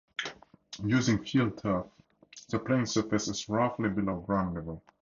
[0.83, 1.87] Using FieldTurf,
[2.49, 4.81] the playing surface is roughly below ground level.